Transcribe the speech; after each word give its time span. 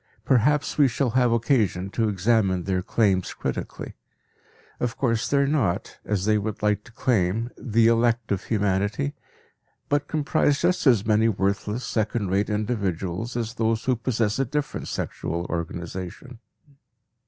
Perhaps 0.25 0.79
we 0.79 0.87
shall 0.87 1.11
have 1.11 1.31
occasion 1.31 1.91
to 1.91 2.09
examine 2.09 2.63
their 2.63 2.81
claims 2.81 3.35
critically. 3.35 3.93
Of 4.79 4.97
course 4.97 5.27
they 5.29 5.37
are 5.37 5.45
not, 5.45 5.99
as 6.03 6.25
they 6.25 6.39
would 6.39 6.63
like 6.63 6.83
to 6.85 6.91
claim, 6.91 7.51
the 7.55 7.85
"elect" 7.85 8.31
of 8.31 8.45
humanity, 8.45 9.13
but 9.89 10.07
comprise 10.07 10.59
just 10.61 10.87
as 10.87 11.05
many 11.05 11.29
worthless 11.29 11.83
second 11.85 12.31
rate 12.31 12.49
individuals 12.49 13.37
as 13.37 13.53
those 13.53 13.85
who 13.85 13.95
possess 13.95 14.39
a 14.39 14.45
different 14.45 14.87
sexual 14.87 15.45
organization. 15.51 16.39